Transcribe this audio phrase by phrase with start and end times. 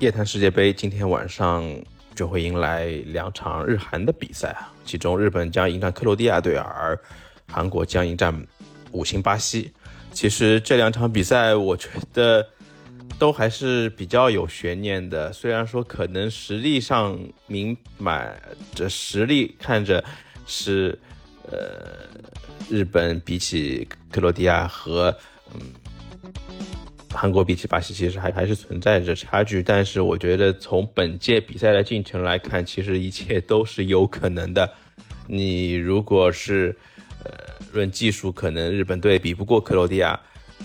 [0.00, 1.64] 夜坛世界杯今天晚上
[2.14, 6.96] 就会迎来两场日韩的比赛啊，其中日本将迎战克罗地亚队，而
[7.48, 8.46] 韩国将迎战
[8.92, 9.72] 五星巴西。
[10.12, 12.46] 其实这两场比赛，我觉得
[13.18, 15.32] 都还是比较有悬念的。
[15.32, 17.18] 虽然说可能实力上
[17.48, 18.40] 明摆
[18.76, 20.04] 着实力看着
[20.46, 20.96] 是，
[21.50, 22.06] 呃，
[22.70, 25.12] 日本比起克罗地亚和
[25.54, 25.60] 嗯
[27.10, 29.62] 韩国比起巴西，其实还还是存在着差距。
[29.62, 34.70] 但是我觉得从本届比赛的进程来看，其实一切都是有可能的。
[35.26, 36.76] 你如果是
[37.24, 40.18] 呃，论技术，可能日本队比不过克罗地亚；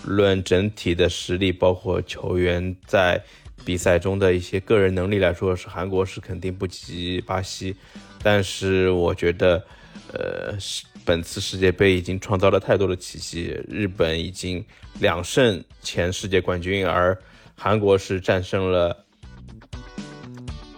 [0.06, 3.22] 论整体的实力，包括球员在
[3.66, 7.76] 比赛中的一些个人能力来说，是韩国是肯定不及巴西。
[8.22, 9.66] 但是我觉得，
[10.14, 10.56] 呃，
[11.04, 13.60] 本次世界杯已经创造了太多的奇迹。
[13.68, 14.64] 日本已经
[15.00, 17.18] 两胜前世界冠军，而
[17.56, 19.06] 韩国是战胜了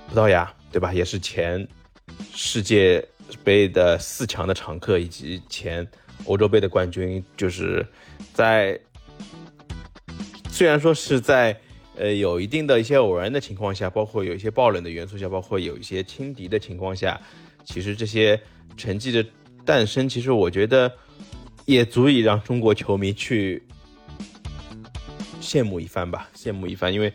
[0.07, 0.93] 葡萄牙，对吧？
[0.93, 1.67] 也是前
[2.33, 3.05] 世界。
[3.43, 5.85] 杯的四强的常客以及前
[6.25, 7.85] 欧洲杯的冠军，就是
[8.33, 8.79] 在
[10.47, 11.59] 虽然说是在
[11.97, 17.19] 呃有一定的一些偶然的情况下，包括有一些爆冷的元素下，包括有一些轻敌的情况下，
[17.65, 18.39] 其实这些
[18.77, 19.25] 成绩的
[19.65, 20.91] 诞生，其实我觉得
[21.65, 23.61] 也足以让中国球迷去
[25.41, 27.11] 羡慕一番吧，羡慕一番，因为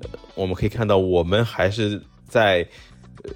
[0.00, 2.66] 呃我们可以看到，我们还是在
[3.24, 3.30] 呃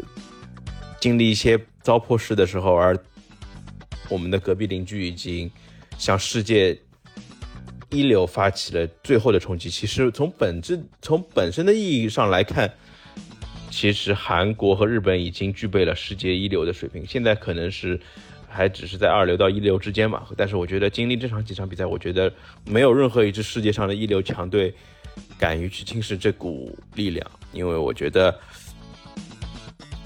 [1.01, 1.61] 经历一些。
[1.83, 2.97] 糟粕式的时候，而
[4.09, 5.51] 我们的隔壁邻居已经
[5.99, 6.81] 向世界
[7.91, 9.69] 一流发起了最后的冲击。
[9.69, 12.73] 其实从本质、从本身的意义上来看，
[13.73, 17.05] 其实韩国和日本已经具备了世界一流的水平。
[17.07, 17.99] 现在可能是
[18.47, 20.25] 还只是在二流到一流之间嘛。
[20.37, 22.33] 但是我觉得经历这场几场比赛，我觉得
[22.67, 24.73] 没有任何一支世界上的一流强队
[25.39, 28.39] 敢于去轻视这股力量，因为我觉得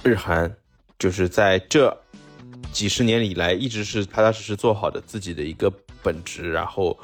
[0.02, 0.50] 日韩。
[0.98, 1.94] 就是在这
[2.72, 5.70] 几十年以来，一直是踏踏实实做好的自己的一个
[6.02, 6.98] 本职，然后，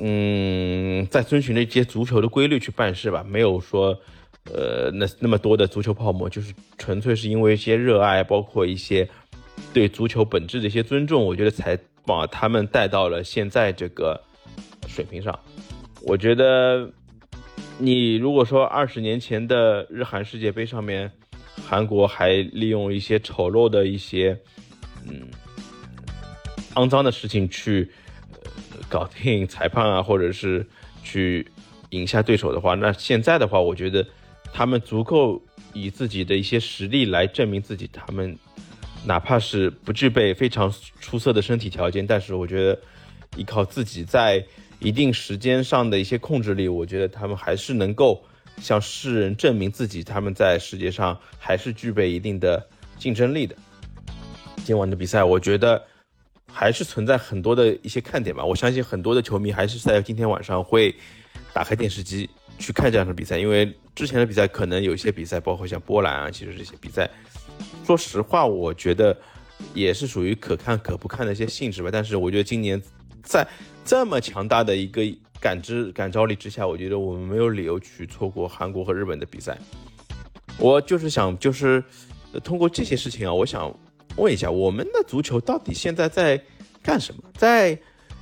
[0.00, 4.00] 嗯，在遵循着一些足球的规律去办事吧，没有说，
[4.54, 9.08] 呃，那那么多的足球泡沫，就是纯粹是因为一些热爱，包括一些
[9.72, 14.20] 对足球本质的一些尊重，我觉得才把他们带到了现在这个
[14.86, 15.38] 水平上。
[16.02, 16.90] 我觉得，
[17.78, 21.10] 你如果说二十年前的日韩世界杯上面。
[21.68, 24.36] 韩国还利用一些丑陋的一些，
[25.06, 25.28] 嗯，
[26.74, 27.88] 肮脏的事情去
[28.88, 30.66] 搞定裁判啊，或者是
[31.04, 31.46] 去
[31.90, 34.04] 赢下对手的话，那现在的话，我觉得
[34.52, 35.40] 他们足够
[35.72, 37.88] 以自己的一些实力来证明自己。
[37.92, 38.36] 他们
[39.04, 42.78] 哪怕是不具备非常出色的身体条件，但是我觉得
[43.36, 44.44] 依靠自己在
[44.78, 48.22] 一定时间上的一些控制力，我觉得他们还是能够。
[48.60, 52.62] 向世人证明自己，他们在世界上还是具备一定的
[52.98, 53.56] 竞争力的。
[54.66, 55.82] 今晚的比赛，我觉得
[56.52, 58.44] 还是存在很多的一些看点吧。
[58.44, 60.94] 我相信很多的球迷还是在今天晚上会
[61.54, 62.28] 打开电视机
[62.60, 67.10] 去看这样的比赛，因为之前的比赛可能有些比赛，包括像波兰啊，其实这些比赛，
[67.84, 69.16] 说实话，我觉得
[69.74, 71.88] 也是属于可看可不看的一些性质吧。
[71.90, 72.80] 但是我觉得今年
[73.24, 73.44] 在
[73.84, 75.02] 这么强大的一个。
[75.40, 79.56] 感知感召力之下，我觉得我们没有理由去错过韩国和日本的比赛。
[80.58, 81.82] 我就是想，就是
[82.44, 83.74] 通过这些事情啊，我想
[84.16, 86.38] 问一下，我们的足球到底现在在
[86.82, 87.22] 干什么？
[87.38, 87.78] 在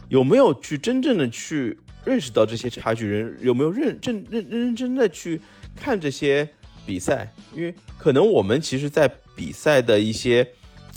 [0.08, 3.06] 有没有去真正的去认识到这些差距？
[3.06, 5.40] 人有没有认真认认认真的去
[5.76, 6.48] 看这些
[6.86, 7.32] 比赛？
[7.54, 10.46] 因为可能我们其实，在比赛的一些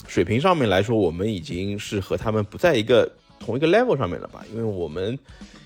[0.07, 4.45] 水平上面来说，我们已经是和他们不在一个同一个 level 上面了吧？
[4.51, 5.17] 因为我们。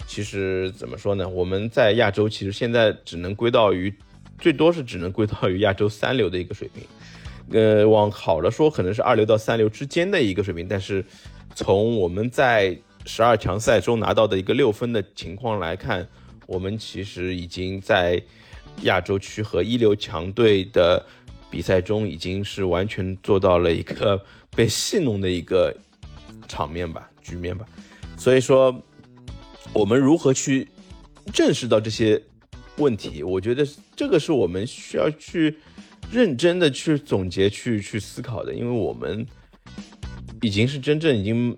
[0.07, 1.28] 其实怎么说呢？
[1.28, 3.91] 我们在亚洲其实现在只能归到于，
[4.38, 7.59] 最多是只能归到于亚洲三流的一个水平。
[7.59, 10.68] 呃，往好了说，可能是二流到三流之间的一个水平。
[10.68, 11.03] 但是
[11.56, 16.07] 从我们在十二强赛中拿到的一个六分的情况来看，
[16.48, 18.22] 我们其实已经在
[18.81, 21.06] 亚洲区和一流强队的
[21.50, 24.24] 比赛中，已经是完全做到了一个
[24.56, 25.75] 被戏弄的一个
[26.48, 27.66] 场面吧、局面吧。
[28.18, 28.81] 所以说。
[29.74, 30.66] 我们如何去
[31.34, 32.22] 正视到这些
[32.78, 33.22] 问题？
[33.24, 35.58] 我觉得这个是我们需要去
[36.10, 39.28] 认真的去总结、去去思考的，因为我们
[40.42, 41.58] 已经是真正已经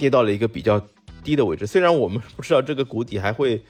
[0.00, 0.80] 跌到了一个比较
[1.22, 1.66] 低的位置。
[1.66, 3.62] 虽然我们 不知道这个谷底还会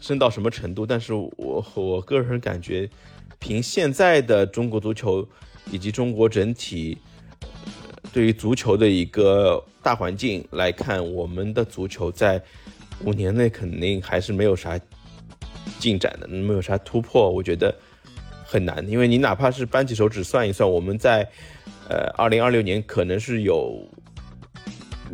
[0.00, 2.88] 升到什么程度，但是我我个人感觉，
[3.38, 5.28] 凭现在的中国足球
[5.70, 6.96] 以及中国整体
[8.12, 9.62] 对于足球的一个。
[9.84, 12.42] 大环境来看，我们的足球在
[13.04, 14.80] 五年内肯定还是没有啥
[15.78, 17.30] 进展的，没有啥突破？
[17.30, 17.76] 我觉得
[18.46, 21.28] 很难，因为你哪怕是扳起手指算一算，我们在
[21.90, 23.86] 呃二零二六年可能是有，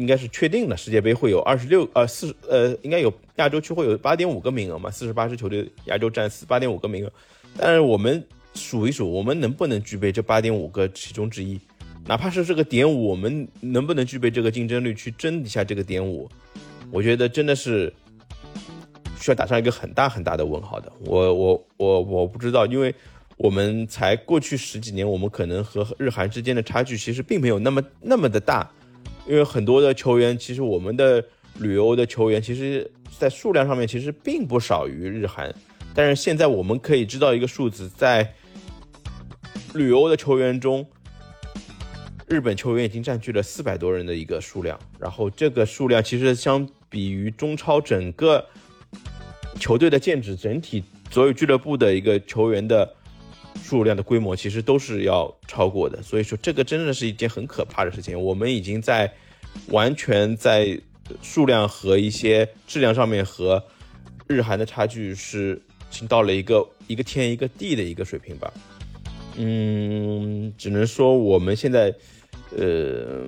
[0.00, 7.12] 应该是确定的世界杯会有二十六呃四呃应该有亚洲区会有八点五个名额嘛，四十八支球队亚洲占四八点五个名额，
[7.58, 11.60] 但是我们数一数，我们能不能具备这八点五个其中之一？
[12.06, 16.26] 哪怕是这个点五，我们能不能具备这个竞争力去争一下这个点五？
[16.90, 17.92] 我觉得真的是
[19.20, 20.90] 需要打上一个很大很大的问号的。
[21.04, 22.94] 我我我我不知道，因为
[23.36, 28.66] 我们才过去十几年，我们可能和日韩之间的差距其实并没有那么那么的大。
[29.26, 31.24] 因为很多的球员，其实我们的
[31.58, 35.54] 旅游的球员，其实在数量上面其实并不少于日韩。
[35.94, 38.34] 但是现在我们可以知道一个数字，在
[39.74, 40.86] 旅游的球员中。
[42.26, 48.46] 日本球员已经占据了四百多人的一个数量，然后这个数量其实相比于中超整个
[49.58, 52.88] 球队的建制，整体所有俱乐部的一个球员的
[53.62, 56.02] 数量的规模，其实都是要超过的。
[56.02, 58.20] 所以说，这个真的是一件很可怕的事情。
[58.20, 59.12] 我们已经在
[59.68, 60.78] 完全在
[61.22, 63.62] 数量和一些质量上面和
[64.26, 65.60] 日韩的差距是
[65.90, 68.52] 已经到了一个一个天一个地的一个水平吧。
[69.36, 71.94] 嗯，只能说我们现在。
[72.56, 73.26] 呃，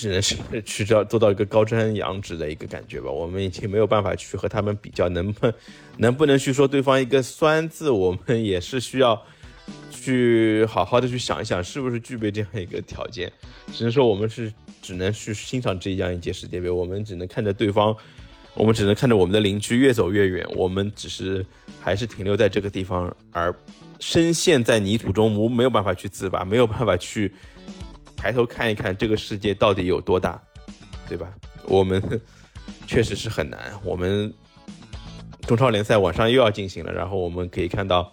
[0.00, 3.10] 只能是 去做做到一个高瞻仰止的一个感觉吧。
[3.10, 5.52] 我们已经没有办法去和他们比较，能不
[5.98, 9.20] 能不能去说对方一个酸字，我们 也是需要
[9.90, 13.30] 去好好的去想一想，是不是具备这样一个条件。
[13.72, 17.94] 只能说我们是只能去欣赏这样一届世界杯，我们只能看着对方，
[18.54, 21.44] 我们只能看着我们的邻居越走越远，我们只是
[21.80, 23.54] 还是停留在这个地方而。
[24.02, 27.30] 深陷在泥土中，我没有办法去自拔，没有办法去
[28.20, 30.38] 抬头看一看这个世界到底有多大，
[31.08, 31.26] 对吧？
[31.64, 32.02] 我们
[32.86, 33.72] 确实是很难。
[33.82, 34.30] 我们
[35.46, 38.12] 中超联赛晚上又要进行了，然后我们可以看到，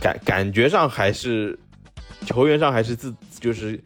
[0.00, 1.56] 感感觉上还是
[2.26, 3.80] 球员上还是自就是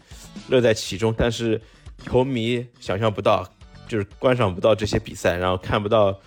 [0.49, 1.61] 乐在其中，但是
[2.05, 3.46] 球迷想象不到，
[3.87, 6.19] 就是观赏不到这些比赛，然后看不到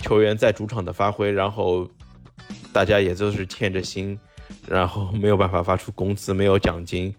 [0.00, 1.88] 球员在主场的发挥，然后。
[2.72, 4.18] 大家也都是欠着心，
[4.66, 7.14] 然后没有办法发出工资，没有奖金，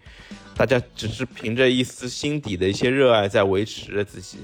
[0.55, 4.37] 大家只是凭着一丝心底的一些热爱在维持着自己。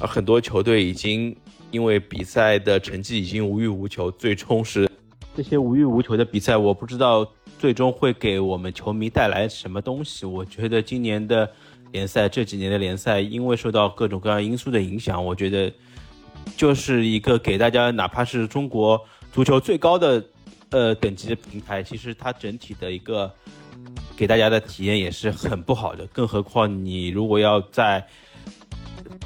[0.00, 1.34] 而很多球队已经
[1.70, 4.88] 因为比赛的成绩已经无欲无求，最终是
[5.34, 7.26] 这些无欲无求的比赛，我不知道
[7.58, 10.24] 最终会给我们球迷带来什么东西。
[10.24, 11.50] 我觉得今年的
[11.92, 15.72] 联赛，这几年的联赛，因为受到各种各样因素的影响，我觉得
[16.56, 19.00] 就是一个给大家，哪怕是中国
[19.32, 20.24] 足球最高的。
[20.70, 23.32] 呃，等级的平台，其实它整体的一个
[24.16, 26.06] 给大家的体验也是很不好的。
[26.06, 28.04] 更何况你如果要在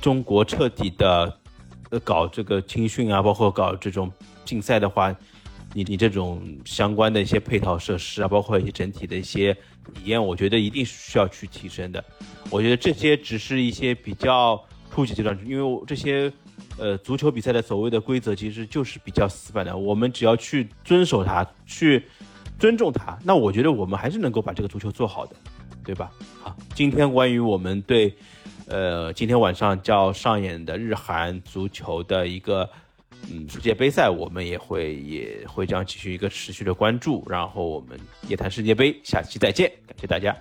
[0.01, 1.39] 中国彻底的
[2.03, 4.11] 搞这个青训啊，包括搞这种
[4.45, 5.15] 竞赛的话，
[5.73, 12.05] 你你这种相关的一些配套设施啊，包括一些整体的一些体验，我觉得一定是需要去提升的。
[12.51, 14.61] 我觉得这些只是一些比较
[14.91, 16.33] 初级阶段，因为这些。
[16.79, 22.05] 呃，足球比赛的所谓的规则其实就是比较死板的，我们只要去遵守它，去
[22.61, 25.35] 尊重他，那我觉得我们还是能够把这个足球做好的，
[25.83, 26.13] 对吧？
[26.43, 28.15] 好，今天关于我们对，
[28.67, 32.69] 呃，今天晚上要上演的日韩足球的一个
[33.31, 37.99] 嗯世界杯赛，我们也会也会将继续一个持续的关注，然后我们
[38.29, 40.37] 夜谈世界杯，下期再见，感谢大家。